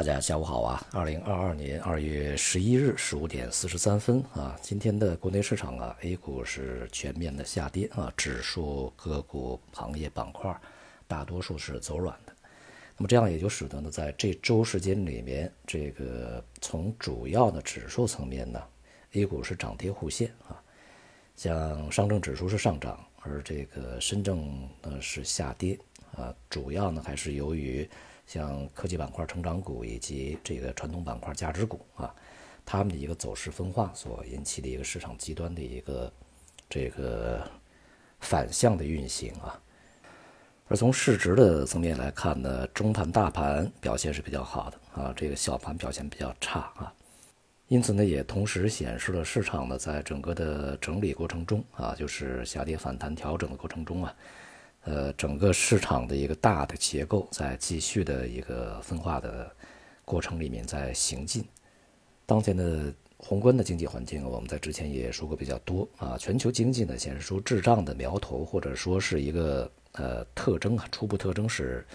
[0.00, 0.82] 大家下午好啊！
[0.92, 10.58] 二零二二年二月十一日十五点四十三分啊，今天的国内市场啊，A 股是全面的下跌啊，指数、个股、行业板块
[11.06, 12.32] 大多数是走软的。
[12.96, 18.58] 那么这样也就使得呢，在这周时间里面，这个从主要的指数层面呢
[19.12, 20.56] ，A 股是涨跌互现啊，
[21.36, 25.78] 像上证指数是上涨，而这个深证呢是下跌
[26.16, 27.86] 啊，主要呢还是由于。
[28.32, 32.14] 像科技板块、成长股以及这个传统板块、价值股啊，
[32.64, 36.12] 它们的一个走势分化所引起的一个市场极端的一个
[36.68, 37.44] 这个
[38.20, 39.60] 反向的运行啊。
[40.68, 46.94] 而从市值的层面来看呢，中盘大盘表现是比较好的啊，这个小盘表现比较差啊。
[47.66, 54.14] 因此呢，也同时显示了市场呢在整个的整理过程中啊，就是下跌反弹调整的过程中啊。
[54.84, 59.54] 呃，整个市场的一个大的结构在继续的一个分化的
[60.04, 61.44] 过程里面在行进。
[62.24, 66.16] 当前的宏观的经济环境，我们在之前也说过比较多啊。
[66.16, 71.86] 全球经济呢显示出滞胀的苗头，或者说是一个呃特征啊，初步特征是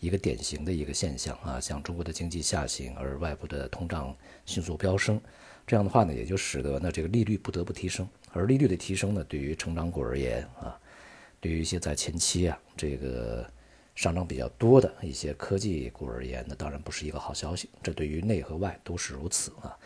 [0.00, 1.60] 一个典型的一个现象啊。
[1.60, 4.12] 像中国的经济下行，而外部的通胀
[4.46, 5.20] 迅速飙升，
[5.64, 8.08] 这样的话呢，也就使得呢这个利率不得不提升。
[8.32, 10.76] 而利率的提升呢，对于成长股而言啊。
[11.42, 13.44] 对于一些在前期啊，这个
[13.96, 17.68] 上涨比较多的一些科技股而言呢，当然不是一个好消息。
[17.82, 19.76] 这对于内和外都是如此啊。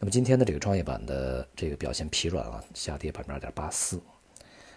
[0.00, 4.00] 那么今天的这个创业板的这个表现疲软啊，下跌百分之二点八四。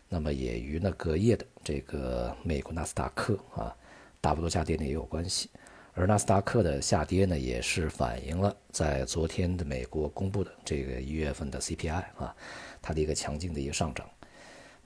[0.09, 3.73] 那么也与呢隔夜的这个美国纳斯达克啊
[4.19, 5.49] 大幅度下跌呢也有关系。
[5.93, 12.35] 而纳斯达克的下跌呢，也是反映了在昨天的美国公布的这个一月份的 CPI 啊，
[12.81, 14.05] 它的一个强劲的一个上涨。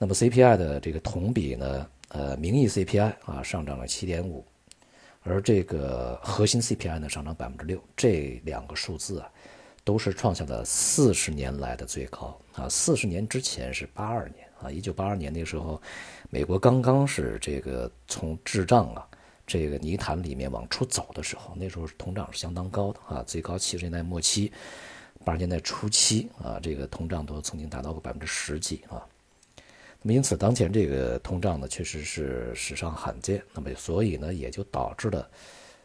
[0.01, 4.43] 那么 CPI 的这个同比呢，呃，名义 CPI 啊上涨了七点五，
[5.21, 9.29] 而这个核心 CPI 呢上涨百分之六，这两个数字啊，
[9.83, 12.67] 都是创下了四十年来的最高啊。
[12.67, 15.79] 四十年之前是八二年啊，一九八二年那时候，
[16.31, 19.07] 美国刚刚是这个从滞胀啊
[19.45, 24.51] 这个泥潭里面往出走的时候，那时候通胀是相当高的啊，最高七十年代末期、
[25.23, 29.05] 八十年代初期啊，这个通胀都曾经达到过百分之十几啊。
[30.03, 33.39] 那么因此，当前这个通胀呢，确实是史上罕见。
[33.53, 35.29] 那么所以呢，也就导致了，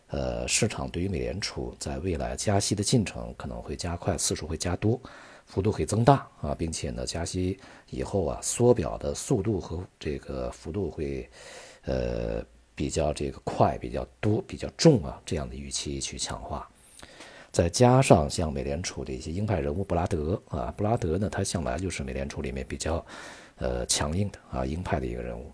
[0.06, 4.98] 呃，市场对于美联储在未来加息的进程可能会加快，次数会加多，
[5.44, 7.58] 幅度会增大啊，并且呢，加息
[7.90, 11.28] 以后啊，缩表的速度和这个幅度会，
[11.84, 12.42] 呃，
[12.74, 16.66] 比较这个快、比较多、比较重啊，这样的预期去强化。
[17.52, 23.04] 再加上像美联储的一些鹰派人物布拉德啊，布拉德呢，他向来就是美联储里面比较。
[23.58, 25.50] 呃，强硬的啊，鹰派的一个人物，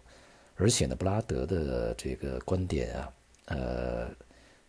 [0.57, 3.13] 而且呢，布拉德的这个观点啊，
[3.47, 4.09] 呃，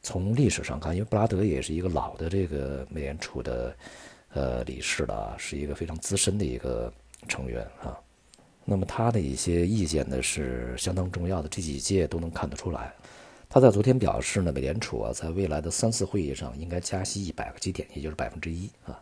[0.02, 3.76] 从历史上看，因为布拉德也是一个老的这个美联储的
[4.34, 6.94] 呃理事了，是一个非常资深的一个
[7.28, 7.98] 成员啊。
[8.66, 12.94] 那么他的一些意见呢是相当重要的，这几届都能看得出来。
[13.50, 19.02] 他在昨天表示呢，美联储啊，在未来的三次会议上应该加息一百个基点，也就是百分之一啊。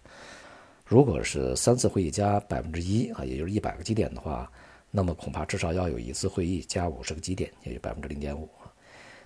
[0.92, 4.52] 如果是三次会议加百分之一啊，也就是一百个基点的话，
[4.92, 8.68] 那么恐怕至少要有一次会议加五十个基点，也就百分之零点五啊。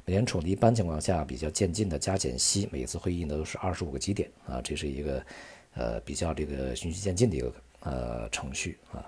[0.06, 5.26] 美联储一般情况下比较渐进的加减息，每一次会议呢都是二十五个基点啊，这是一个
[5.74, 9.03] 呃比较这个循序渐进的一个呃程序啊。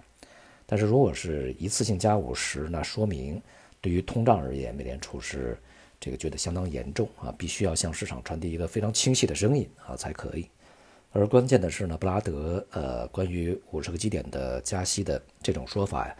[0.65, 3.39] 但是如果是一次性加五十，那说明
[3.81, 5.55] 对于通胀而言，美联储是
[5.99, 10.49] 这个觉得相当严重啊，必须要向市场传递一个非常清晰的声音啊才可以。
[11.13, 16.15] 而关键的是呢，布拉德呃，关于五十个基点的加息的这种说法呀，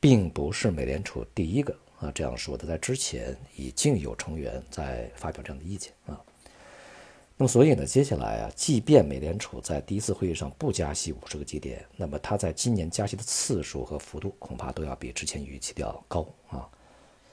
[0.00, 6.18] 并不是美联储第一个啊这样说的，在之前已经有成员在发表这样的意见啊。
[7.36, 16.68] 那么所以呢，接下来啊，即便美联储在第一次会议上不加息五十个基点，那么它在今年加息的次数和幅度恐怕都要比之前预期的要高啊，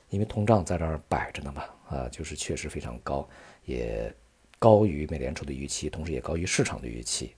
[0.10, 3.28] 因为通胀在这儿摆着呢嘛啊，就是确实非常高，
[3.66, 4.14] 也。
[4.60, 7.34] 高于美联储的预期，同时也高于市场的预期。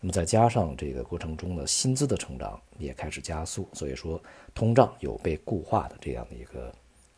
[0.00, 4.22] 那么再加上这个过程中的薪资的成长也开始加速，所以说
[4.54, 6.72] 通胀有被固化的这样的一个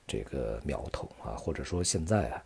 [0.06, 2.44] 这个苗头啊，或者说现在啊，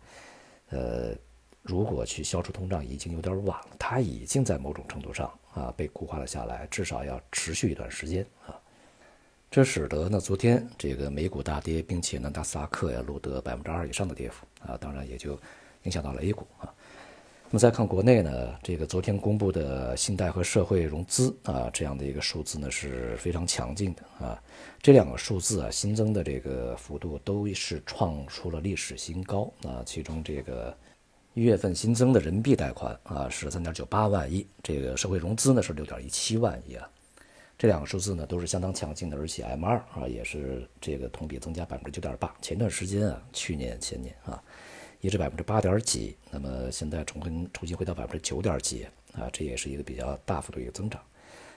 [0.71, 1.15] 呃，
[1.61, 8.59] 如果去消除通胀已经有点晚了，它已经在某种程度上啊被固化了下来，至少要持续一段时间啊。
[9.49, 15.39] 这使得呢昨天这个美股大跌，并且呢纳斯达克呀录得百分之二以上的跌幅啊，当然也就
[15.83, 16.73] 影响到了 A 股啊。
[17.47, 24.41] 那么再看国内呢，这个昨天公布的信贷和社会融资啊，这样的一个数字呢是非常强劲的啊。
[24.81, 29.83] 这两个数字啊，新增的这个幅度都是创出了历史新高啊。
[29.85, 30.75] 其中这个
[31.33, 36.89] 一月份新增的人民币贷款啊是三点九八万亿，这个社会融资呢是六点一七万亿啊。
[37.57, 42.35] 这两个数字呢都是相当强劲的，而且 M 二啊也是这个同比增加百分之九点八。
[42.41, 44.43] 前段时间啊，去年前年啊，
[45.05, 50.99] 一直百分之八点几，那么现在重新重新回到百分之九点几啊，这也是一个比较大幅度一个增长。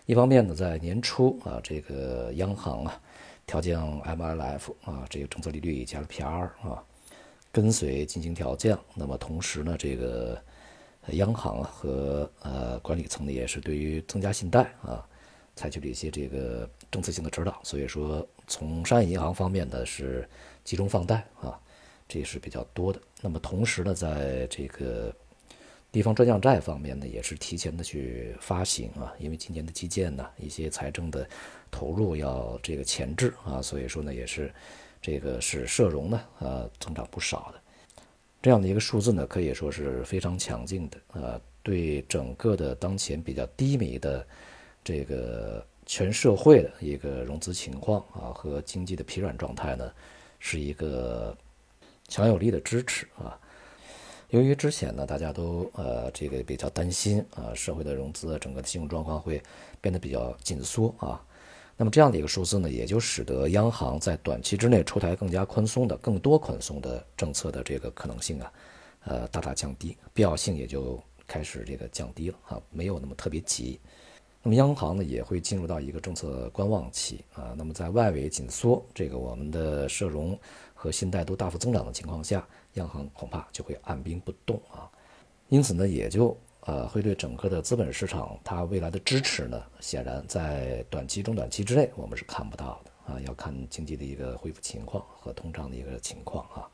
[0.04, 3.00] 一方面呢，在年初啊，这个央行啊
[3.46, 6.84] 调降 MLF 啊这个政策利率加了 PR 啊，
[7.50, 8.78] 跟随进行调降。
[8.94, 10.38] 那么同时呢，这个
[11.12, 15.02] 央行和呃管理层呢也是对于增加信贷啊。
[15.56, 20.28] 采取了一些这个政策性的指导，所以说从商业银行方面呢是
[20.62, 21.58] 集中放贷啊，
[22.08, 23.00] 这也是比较多的。
[23.20, 25.14] 那么同时呢，在这个
[25.92, 31.28] 地方专项债方面呢，也是提前的去发行啊，因为今年的基建呢，一些财政的
[31.70, 34.52] 投入要这个前置啊，所以说呢，也是
[35.00, 38.02] 这个使社融呢呃增长不少的，
[38.40, 44.26] 这样的一个数字呢，可以说是非常强劲的呃，对整个的当前比较低迷的。
[44.84, 49.92] 这个全社会的一个融资情况啊，和经济的疲软状态呢，
[50.38, 51.36] 是一个
[52.08, 53.38] 强有力的支持啊。
[54.30, 59.42] 由于之前呢，大家都呃这个比较担心啊，社会的融资整个的信用状况会
[59.80, 61.24] 变得比较紧缩啊，
[61.78, 68.52] 那么这样的一个数字呢，也就使得央行在短期之内出台更加宽松的、更多宽松的政策的这个可能性啊，
[69.04, 73.80] 呃大大降低，必要性也就开始这个降低了啊，没有那么特别急。
[74.42, 77.54] 那么央行呢也会进入到一个政策观望期啊。
[77.56, 80.38] 那么在外围紧缩，这个我们的社融
[80.74, 84.88] 和信贷都大幅增长的情况下，央行恐怕就会按兵不动啊。
[85.48, 93.20] 因此呢，也就呃会对整个的资本市场它未来的支持呢，显然在短期、中短期之内我们是看不到的啊。
[93.26, 96.68] 要看经济的一个恢复情况和通胀的一个情况啊。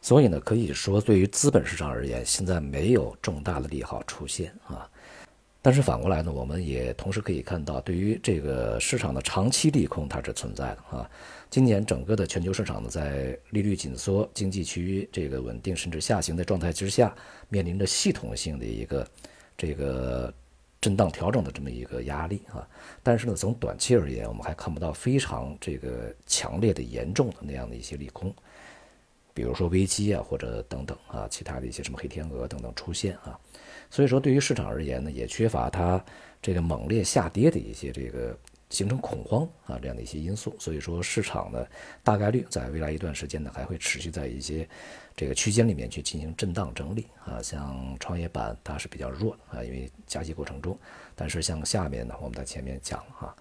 [0.00, 4.88] 所以呢，可以说对于资本市场而言，现在没有重大的利好出现啊。
[5.62, 11.10] 但是反过来呢，我们也同时可以看到，对于这个市场的长期利空它是存在的啊。
[11.50, 17.14] 今年整个的全球市场呢，在利率紧缩、经济趋于这个稳定甚至下行的状态之下，
[17.48, 19.06] 面临着系统性的一个
[19.58, 20.32] 这个
[20.80, 22.66] 震荡调整的这么一个压力啊。
[23.02, 28.34] 但是呢，从短期而言，我们还看不到非常这个强烈的、严重的那样的一些利空，
[29.32, 33.38] 比如说危机啊，或者等等啊，其他的一些什么黑天鹅等等出现啊。
[33.90, 36.02] 所以说，对于市场而言呢，也缺乏它
[36.40, 38.38] 这个猛烈下跌的一些这个
[38.68, 40.54] 形成恐慌啊这样的一些因素。
[40.60, 41.66] 所以说，市场呢
[42.04, 44.68] 大概率在未来一段时间呢还会持续在一些
[45.16, 47.42] 这个区间里面去进行震荡整理啊。
[47.42, 50.78] 像创业板它是比较弱的啊，因为加息过程中。
[51.16, 53.34] 但是像下面呢，我们在前面讲哈，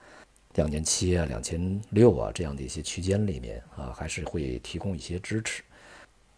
[0.56, 5.62] 两千七啊、两千六啊这样的一些区间里面啊，还是会提供一些支持。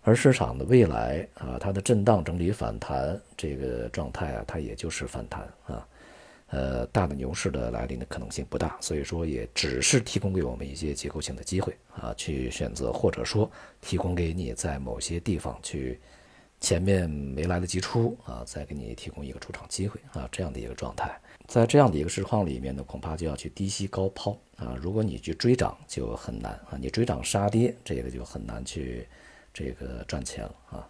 [0.03, 5.87] 而市场的未来啊，它的震荡整理反弹这个状态啊，它也就是反弹啊，
[6.47, 13.49] 呃，大的牛市的来临的可能性不大，所以说也只是提供给我们一些结构性的机会啊，去选择或者说
[13.79, 15.99] 提供给你在某些地方去
[16.59, 21.15] 前面没来得及出啊，再给你提供一个出场机会啊，这样的一个状态，
[21.45, 29.07] 在这样的一个市况里面呢，恐怕就要去低吸高抛啊，如果你去追涨就很难啊，你追涨杀跌这个就很难去。
[29.53, 30.89] 这个赚钱了啊，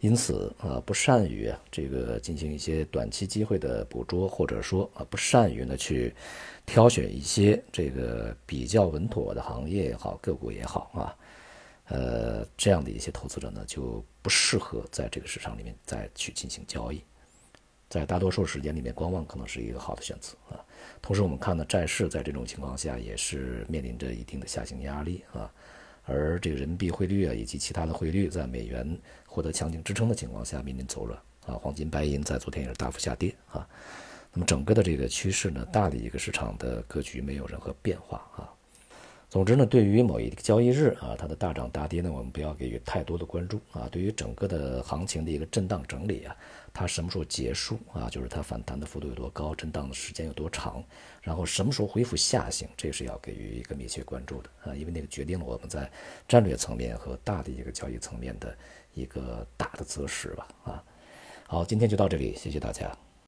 [0.00, 6.14] 因此啊，不善于这个进行一些短期机会的捕捉，或者说啊，不善于呢去
[6.66, 11.16] 挑选一些这个比较稳妥的行业也好，个股也好啊，
[11.88, 17.02] 呃，这样的一些投资者呢，就不适合在这个市场里面再去进行交易，
[17.88, 20.58] 在大多数时间里面观望可能是一个好的选择啊。
[21.00, 25.50] 同时，我们看呢，债市在这种情况下也是面临着一定的下行压力啊。
[26.04, 33.66] 而这个人民币汇率啊，以及其他的汇率在美元获得强劲支撑的情况下面临走软啊，黄金、白银在昨天也是大幅下跌啊。
[34.32, 38.52] 那么整个的这个趋势呢，大的一个市场的格局没有任何变化啊。
[39.34, 43.88] 总之呢，对于某一个交易日啊，它的大涨大跌呢，我们不要给予太多的关注啊。
[43.90, 46.36] 对于整个的行情的一个震荡整理啊，
[46.72, 48.08] 它什么时候结束啊？
[48.08, 50.80] 就是它反弹的幅度有多高，震荡的时间有多长，
[51.20, 54.72] 然后什么时候恢复下行，这是要给予一个密切关注的啊。
[54.72, 55.90] 因为那个决定了我们在
[56.28, 58.56] 战略层面和大的一个交易层面的
[58.94, 60.84] 一个大的择时吧啊。
[61.48, 62.96] 好，今天就到这里，谢谢大家。